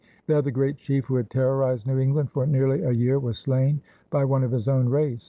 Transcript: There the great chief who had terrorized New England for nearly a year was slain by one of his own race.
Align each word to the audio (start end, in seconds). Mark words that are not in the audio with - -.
There 0.25 0.41
the 0.41 0.49
great 0.49 0.77
chief 0.77 1.05
who 1.05 1.15
had 1.17 1.29
terrorized 1.29 1.85
New 1.85 1.99
England 1.99 2.31
for 2.31 2.47
nearly 2.47 2.81
a 2.81 2.89
year 2.89 3.19
was 3.19 3.37
slain 3.37 3.81
by 4.09 4.25
one 4.25 4.43
of 4.43 4.49
his 4.49 4.67
own 4.67 4.89
race. 4.89 5.19